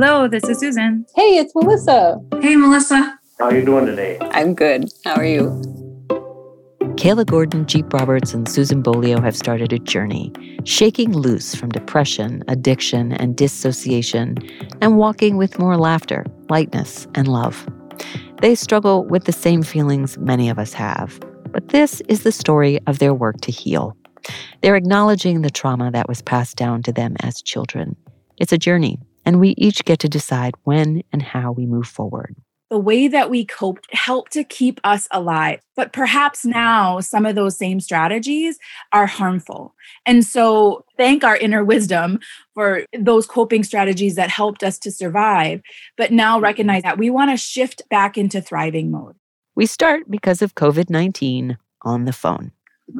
[0.00, 1.04] Hello, this is Susan.
[1.16, 2.20] Hey, it's Melissa.
[2.40, 3.18] Hey, Melissa.
[3.40, 4.16] How are you doing today?
[4.30, 4.88] I'm good.
[5.04, 5.60] How are you?
[6.94, 10.32] Kayla Gordon, Jeep Roberts, and Susan Beaulieu have started a journey,
[10.62, 14.36] shaking loose from depression, addiction, and dissociation,
[14.80, 17.66] and walking with more laughter, lightness, and love.
[18.40, 21.18] They struggle with the same feelings many of us have,
[21.50, 23.96] but this is the story of their work to heal.
[24.60, 27.96] They're acknowledging the trauma that was passed down to them as children.
[28.38, 32.34] It's a journey, and we each get to decide when and how we move forward.
[32.70, 35.60] The way that we coped helped to keep us alive.
[35.76, 38.58] But perhaps now some of those same strategies
[38.94, 39.74] are harmful.
[40.06, 42.20] And so, thank our inner wisdom
[42.54, 45.60] for those coping strategies that helped us to survive.
[45.98, 49.14] But now recognize that we want to shift back into thriving mode.
[49.54, 52.52] We start because of COVID 19 on the phone.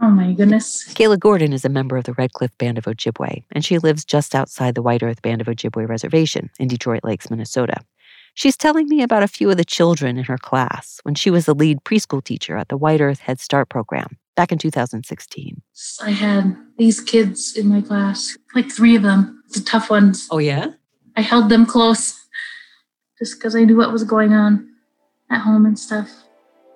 [0.00, 0.84] Oh my goodness.
[0.94, 4.04] Kayla Gordon is a member of the Red Cliff Band of Ojibwe, and she lives
[4.04, 7.76] just outside the White Earth Band of Ojibwe Reservation in Detroit Lakes, Minnesota.
[8.34, 11.46] She's telling me about a few of the children in her class when she was
[11.46, 15.62] the lead preschool teacher at the White Earth Head Start program back in 2016.
[16.02, 20.28] I had these kids in my class, like three of them, the tough ones.
[20.30, 20.72] Oh, yeah?
[21.16, 22.20] I held them close
[23.18, 24.68] just because I knew what was going on
[25.30, 26.10] at home and stuff.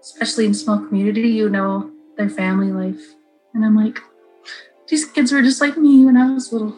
[0.01, 1.91] Especially in small community, you know
[2.21, 3.01] their family life.
[3.55, 3.99] And I'm like,
[4.89, 6.77] these kids were just like me when I was little.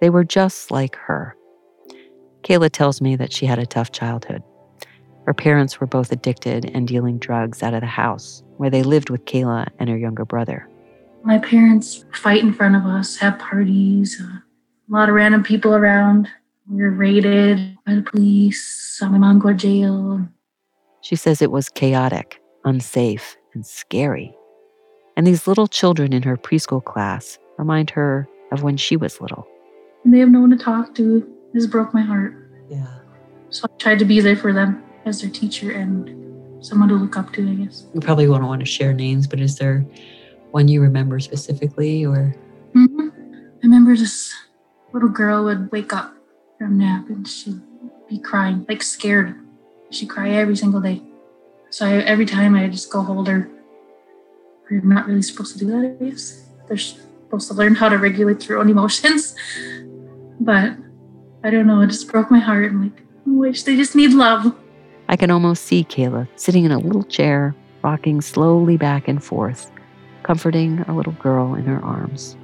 [0.00, 1.36] They were just like her.
[2.42, 4.42] Kayla tells me that she had a tough childhood.
[5.24, 9.08] Her parents were both addicted and dealing drugs out of the house where they lived
[9.08, 10.68] with Kayla and her younger brother.
[11.22, 14.42] My parents fight in front of us, have parties, uh, a
[14.88, 16.28] lot of random people around.
[16.68, 20.26] We were raided by the police, saw my mom go to jail.
[21.02, 24.34] She says it was chaotic, unsafe, and scary.
[25.16, 29.46] And these little children in her preschool class remind her of when she was little.
[30.04, 31.28] And they have no one to talk to.
[31.52, 32.34] This broke my heart.
[32.68, 32.86] Yeah.
[33.50, 37.16] So I tried to be there for them as their teacher and someone to look
[37.16, 37.86] up to, I guess.
[37.94, 39.84] You probably won't want to share names, but is there
[40.52, 42.34] one you remember specifically or?
[42.74, 43.08] Mm-hmm.
[43.12, 44.34] I remember this
[44.92, 46.14] little girl would wake up
[46.58, 47.60] from nap and she'd
[48.08, 49.34] be crying, like scared.
[49.90, 51.02] She'd cry every single day.
[51.70, 53.50] So I, every time I just go hold her
[54.72, 56.46] we're not really supposed to do that, I guess.
[56.66, 59.34] They're supposed to learn how to regulate their own emotions.
[60.40, 60.76] But
[61.44, 62.72] I don't know, it just broke my heart.
[62.72, 64.52] I'm like, I wish they just need love.
[65.08, 69.70] I can almost see Kayla sitting in a little chair, rocking slowly back and forth,
[70.24, 72.36] comforting a little girl in her arms.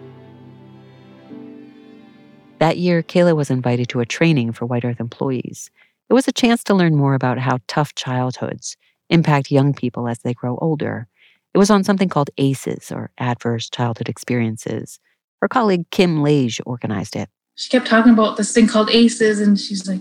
[2.60, 5.70] That year, Kayla was invited to a training for White Earth employees.
[6.08, 8.76] It was a chance to learn more about how tough childhoods
[9.10, 11.08] impact young people as they grow older
[11.54, 14.98] it was on something called ACEs, or Adverse Childhood Experiences.
[15.40, 17.28] Her colleague Kim Lage organized it.
[17.54, 20.00] She kept talking about this thing called ACEs, and she's like,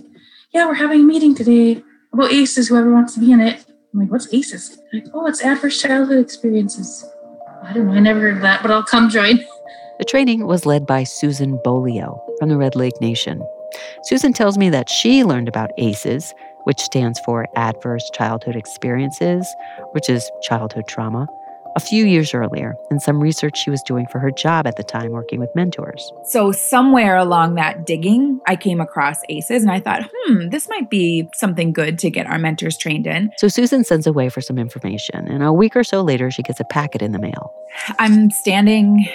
[0.53, 3.65] Yeah, we're having a meeting today about ACEs, whoever wants to be in it.
[3.93, 4.77] I'm like, What's ACEs?
[4.93, 7.05] like, Oh, it's Adverse Childhood Experiences.
[7.63, 9.39] I don't know, I never heard of that, but I'll come join.
[9.99, 13.41] The training was led by Susan Beaulieu from the Red Lake Nation.
[14.03, 16.33] Susan tells me that she learned about ACEs,
[16.67, 19.47] which stands for Adverse Childhood Experiences,
[19.93, 21.25] which is childhood trauma,
[21.77, 24.83] a few years earlier in some research she was doing for her job at the
[24.83, 26.11] time working with mentors.
[26.25, 30.89] So, somewhere along that digging, I came across ACEs and I thought, hmm, this might
[30.89, 33.31] be something good to get our mentors trained in.
[33.37, 36.59] So, Susan sends away for some information, and a week or so later, she gets
[36.59, 37.53] a packet in the mail.
[37.97, 39.07] I'm standing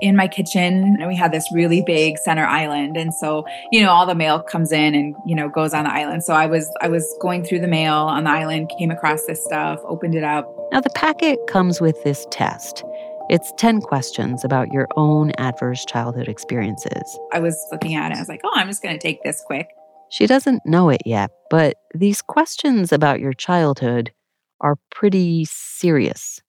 [0.00, 2.96] in my kitchen and we had this really big center island.
[2.96, 5.92] And so you know all the mail comes in and you know goes on the
[5.92, 6.24] island.
[6.24, 9.44] So i was i was going through the mail on the island came across this
[9.44, 10.48] stuff opened it up.
[10.72, 12.84] Now the packet comes with this test.
[13.30, 17.18] It's 10 questions about your own adverse childhood experiences.
[17.32, 19.42] I was looking at it i was like oh i'm just going to take this
[19.46, 19.68] quick.
[20.10, 24.12] She doesn't know it yet but these questions about your childhood
[24.60, 26.40] are pretty serious.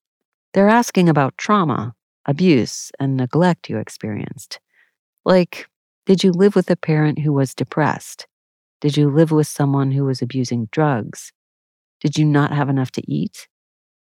[0.54, 1.95] They're asking about trauma
[2.26, 4.60] abuse and neglect you experienced.
[5.24, 5.68] Like,
[6.06, 8.28] did you live with a parent who was depressed?
[8.82, 11.32] Did you live with someone who was abusing drugs?
[12.02, 13.48] Did you not have enough to eat?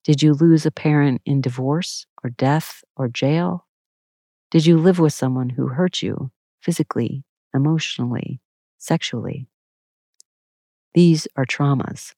[0.03, 3.67] Did you lose a parent in divorce or death or jail?
[4.51, 6.31] Did you live with someone who hurt you
[6.61, 7.23] physically,
[7.53, 8.39] emotionally,
[8.77, 9.47] sexually?
[10.93, 12.13] These are traumas.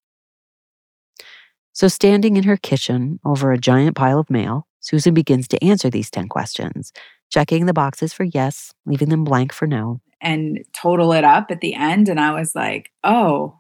[1.74, 5.90] So, standing in her kitchen over a giant pile of mail, Susan begins to answer
[5.90, 6.92] these 10 questions,
[7.30, 10.02] checking the boxes for yes, leaving them blank for no.
[10.22, 12.10] And total it up at the end.
[12.10, 13.60] And I was like, oh,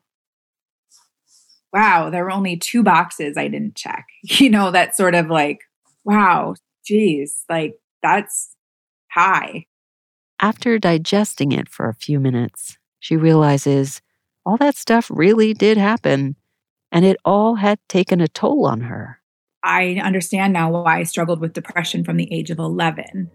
[1.73, 4.05] wow, there were only two boxes I didn't check.
[4.23, 5.59] You know, that sort of like,
[6.03, 6.55] wow,
[6.85, 8.55] geez, like that's
[9.11, 9.65] high.
[10.41, 14.01] After digesting it for a few minutes, she realizes
[14.45, 16.35] All that stuff really did happen,
[16.91, 19.18] and it all had taken a toll on her.
[19.63, 23.29] I understand now why I struggled with depression from the age of 11.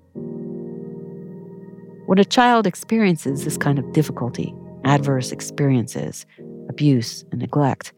[2.06, 4.54] When a child experiences this kind of difficulty,
[4.84, 6.26] adverse experiences,
[6.68, 7.92] abuse, and neglect,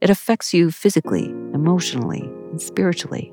[0.00, 3.32] it affects you physically, emotionally, and spiritually.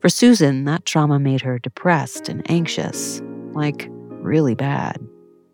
[0.00, 4.98] For Susan, that trauma made her depressed and anxious, like really bad.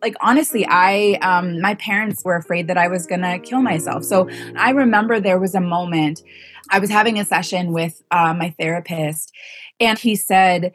[0.02, 4.05] Like honestly, I um my parents were afraid that I was to kill myself.
[4.05, 6.23] So I remember there was a moment
[6.70, 9.32] I was having a session with uh, my therapist
[9.81, 10.73] and he said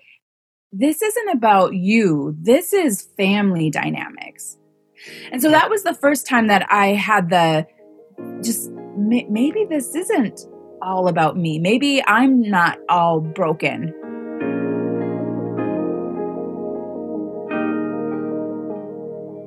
[0.71, 2.35] this isn't about you.
[2.39, 4.57] This is family dynamics.
[5.31, 7.65] And so that was the first time that I had the
[8.43, 10.41] just maybe this isn't
[10.81, 11.59] all about me.
[11.59, 13.93] Maybe I'm not all broken.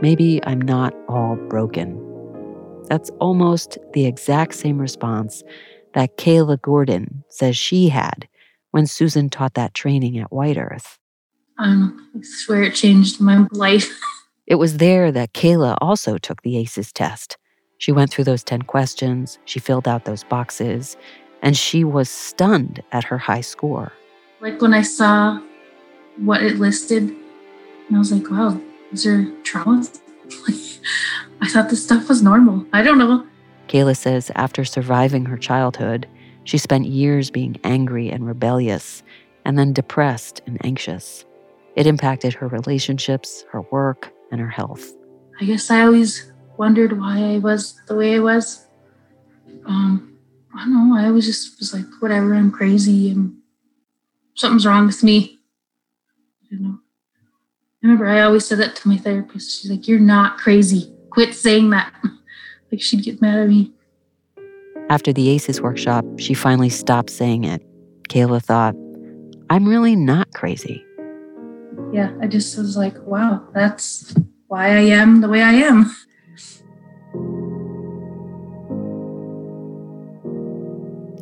[0.00, 2.04] Maybe I'm not all broken.
[2.88, 5.42] That's almost the exact same response
[5.94, 8.28] that Kayla Gordon says she had
[8.70, 10.98] when Susan taught that training at White Earth.
[11.58, 13.98] Um, I swear it changed my life.
[14.46, 17.36] it was there that Kayla also took the ACEs test.
[17.78, 20.96] She went through those 10 questions, she filled out those boxes,
[21.42, 23.92] and she was stunned at her high score.
[24.40, 25.40] Like when I saw
[26.16, 28.60] what it listed, and I was like, wow,
[28.92, 30.00] is there traumas?
[31.40, 32.66] I thought this stuff was normal.
[32.72, 33.26] I don't know.
[33.68, 36.06] Kayla says after surviving her childhood,
[36.44, 39.02] she spent years being angry and rebellious,
[39.44, 41.24] and then depressed and anxious.
[41.76, 44.92] It impacted her relationships, her work, and her health.
[45.40, 48.66] I guess I always wondered why I was the way I was.
[49.66, 50.18] Um,
[50.54, 50.96] I don't know.
[50.96, 53.36] I always just was like, whatever, I'm crazy and
[54.34, 55.37] something's wrong with me.
[57.82, 59.60] I remember I always said that to my therapist.
[59.60, 60.92] She's like, You're not crazy.
[61.10, 61.94] Quit saying that.
[62.72, 63.72] like she'd get mad at me.
[64.90, 67.62] After the ACEs workshop, she finally stopped saying it.
[68.08, 68.74] Kayla thought,
[69.48, 70.84] I'm really not crazy.
[71.92, 74.14] Yeah, I just was like, wow, that's
[74.48, 75.94] why I am the way I am.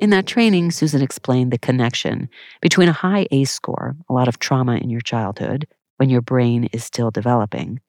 [0.00, 2.28] In that training, Susan explained the connection
[2.60, 6.64] between a high ACE score, a lot of trauma in your childhood, when your brain
[6.72, 7.80] is still developing,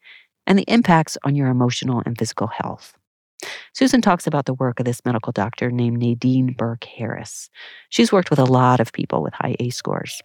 [0.46, 2.94] and the impacts on your emotional and physical health.
[3.74, 7.50] Susan talks about the work of this medical doctor named Nadine Burke Harris.
[7.90, 10.22] She's worked with a lot of people with high ACE scores.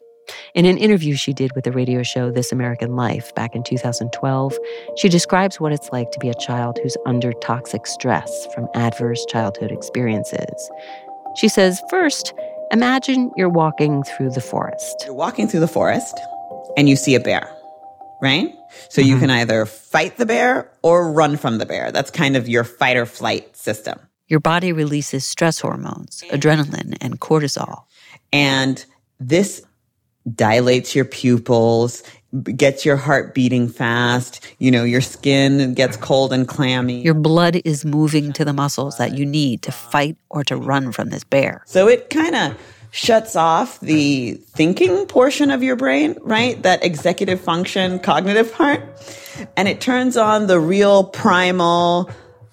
[0.55, 4.57] In an interview she did with the radio show This American Life back in 2012,
[4.97, 9.27] she describes what it's like to be a child who's under toxic stress from adverse
[9.27, 10.71] childhood experiences.
[11.37, 12.33] She says, first,
[12.71, 15.03] imagine you're walking through the forest.
[15.05, 16.19] You're walking through the forest
[16.77, 17.51] and you see a bear,
[18.23, 18.55] right?
[18.89, 19.11] So mm-hmm.
[19.11, 21.93] you can either fight the bear or run from the bear.
[21.93, 23.99] That's kind of your fight or flight system.
[24.29, 27.85] Your body releases stress hormones, adrenaline, and cortisol.
[28.33, 28.83] And
[29.21, 29.63] this
[30.35, 32.03] dilates your pupils,
[32.57, 34.41] gets your heart beating fast.
[34.59, 37.03] You know, your skin gets cold and clammy.
[37.03, 40.93] Your blood is moving to the muscles that you need to fight or to run
[40.93, 41.63] from this bear.
[41.67, 42.57] So it kind of
[42.93, 46.63] shuts off the thinking portion of your brain, right?
[46.63, 48.83] That executive function, cognitive part.
[49.57, 52.11] And it turns on the real primal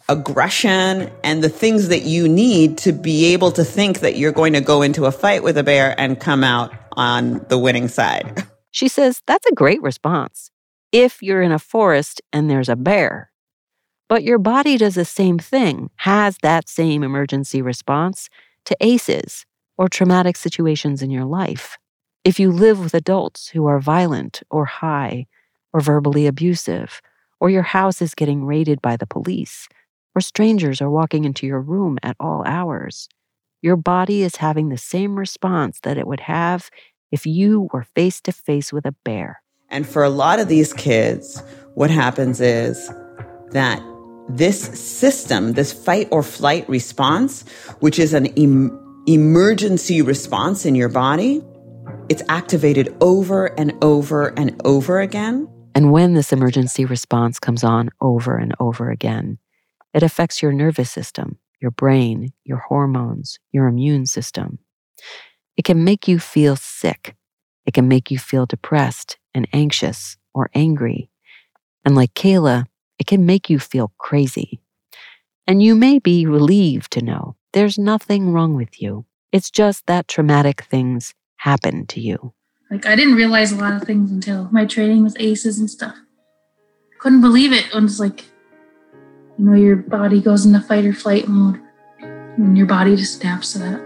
[0.08, 4.54] aggression and the things that you need to be able to think that you're going
[4.54, 8.44] to go into a fight with a bear and come out on the winning side.
[8.72, 10.52] She says that's a great response
[10.92, 13.32] if you're in a forest and there's a bear.
[14.08, 18.30] But your body does the same thing, has that same emergency response
[18.66, 19.48] to ACEs
[19.80, 21.78] or traumatic situations in your life.
[22.26, 25.26] If you live with adults who are violent or high
[25.72, 27.02] or verbally abusive,
[27.40, 29.70] or your house is getting raided by the police,
[30.14, 33.08] or strangers are walking into your room at all hours,
[33.62, 36.70] your body is having the same response that it would have
[37.10, 39.42] if you were face to face with a bear.
[39.70, 41.42] And for a lot of these kids,
[41.76, 42.92] what happens is
[43.52, 43.82] that
[44.28, 47.48] this system, this fight or flight response,
[47.80, 51.42] which is an em- emergency response in your body,
[52.10, 55.50] it's activated over and over and over again.
[55.74, 59.40] And when this emergency response comes on over and over again,
[59.96, 64.60] it affects your nervous system, your brain, your hormones, your immune system.
[65.58, 67.16] It can make you feel sick.
[67.66, 71.10] It can make you feel depressed and anxious or angry.
[71.84, 72.66] And like Kayla,
[73.00, 74.62] it can make you feel crazy.
[75.48, 79.06] And you may be relieved to know there's nothing wrong with you.
[79.32, 82.34] It's just that traumatic things happen to you.
[82.70, 85.96] Like, I didn't realize a lot of things until my training with ACEs and stuff.
[87.00, 87.66] Couldn't believe it.
[87.74, 88.26] I was like,
[89.38, 91.60] You know, your body goes into fight or flight mode,
[92.02, 93.82] and your body just snaps to that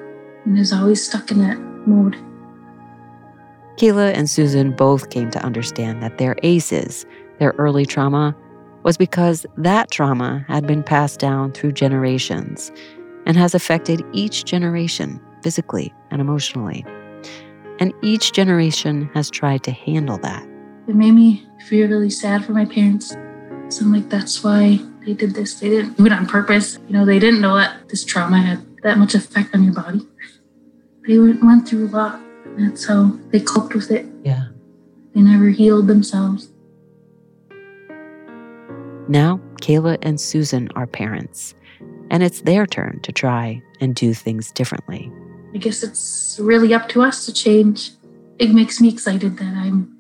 [0.46, 2.18] and is always stuck in that mode.
[3.78, 7.06] Kayla and Susan both came to understand that their ACEs,
[7.40, 8.36] their early trauma,
[8.84, 12.72] was because that trauma had been passed down through generations
[13.26, 16.86] and has affected each generation physically and emotionally.
[17.80, 20.44] And each generation has tried to handle that.
[20.88, 23.16] It made me feel really sad for my parents.
[23.70, 25.60] So I'm like, that's why they did this.
[25.60, 26.78] They didn't do it on purpose.
[26.88, 30.08] You know, they didn't know that this trauma had that much effect on your body.
[31.08, 32.20] They went through a lot.
[32.58, 34.06] That's how they coped with it.
[34.24, 34.48] Yeah.
[35.14, 36.50] They never healed themselves.
[39.08, 41.56] Now, Kayla and Susan are parents,
[42.10, 45.12] and it's their turn to try and do things differently.
[45.54, 47.92] I guess it's really up to us to change.
[48.40, 49.98] It makes me excited that I'm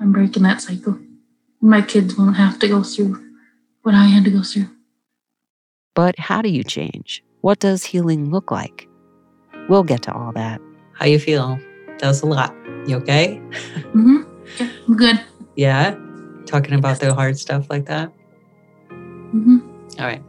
[0.00, 0.98] I'm breaking that cycle.
[1.60, 3.24] My kids won't have to go through
[3.82, 4.68] what I had to go through.
[5.94, 7.24] But how do you change?
[7.40, 8.88] What does healing look like?
[9.68, 10.60] We'll get to all that.
[10.92, 11.58] How you feel?
[11.98, 12.54] That was a lot.
[12.86, 13.40] You okay?
[13.92, 14.22] Mm-hmm.
[14.58, 15.20] Yeah, I'm good.
[15.56, 15.96] Yeah.
[16.46, 18.12] Talking about the hard stuff like that.
[18.90, 19.58] Mm-hmm.
[19.98, 20.22] All right.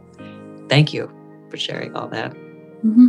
[0.70, 1.10] Thank you
[1.50, 2.32] for sharing all that.
[2.32, 3.08] Mm-hmm.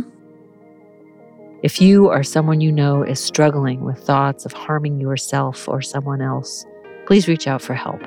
[1.62, 6.20] If you or someone you know is struggling with thoughts of harming yourself or someone
[6.20, 6.66] else,
[7.06, 8.00] please reach out for help.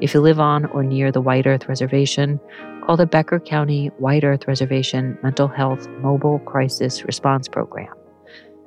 [0.00, 2.38] If you live on or near the White Earth Reservation,
[2.86, 7.92] call the Becker County White Earth Reservation Mental Health Mobile Crisis Response Program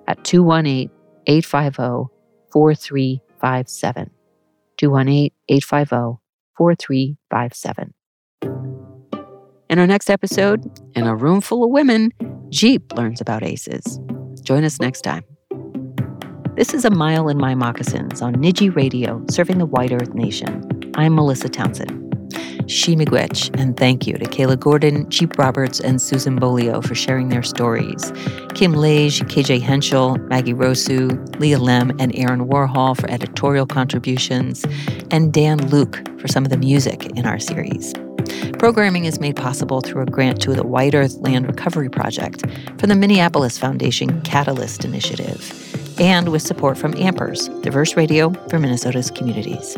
[0.07, 0.89] at 218
[1.25, 2.13] 850
[2.51, 4.09] 4357.
[4.77, 6.21] 218 850
[6.57, 7.93] 4357.
[9.73, 10.63] In our next episode,
[10.93, 12.11] in a room full of women,
[12.49, 13.99] Jeep learns about ACEs.
[14.43, 15.23] Join us next time.
[16.55, 20.63] This is A Mile in My Moccasins on Niijii Radio, serving the White Earth Nation.
[20.93, 21.89] I'm Melissa Townsend.
[22.69, 27.29] Chi Miigwech, and thank you to Kayla Gordon, Jeep Roberts, and Susan Beaulieu for sharing
[27.29, 28.13] their stories.
[28.53, 34.65] Kim Lage, KJ Henschel, Maggie Rosu, Leah Lem, and Aaron Warhol for editorial contributions,
[35.09, 37.91] and Dan Luke for some of the music in our series.
[38.59, 42.45] Programming is made possible through a grant to the White Earth Land Recovery Project
[42.79, 49.11] from the Minneapolis Foundation Catalyst Initiative and with support from Ampers, diverse radio for Minnesota's
[49.11, 49.77] communities.